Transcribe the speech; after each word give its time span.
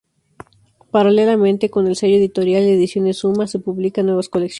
Paralelamente 0.89 1.69
con 1.69 1.85
el 1.85 1.95
sello 1.95 2.15
editorial 2.17 2.63
Ediciones 2.63 3.17
Summa 3.19 3.45
se 3.45 3.59
publican 3.59 4.07
nuevas 4.07 4.29
colecciones. 4.29 4.49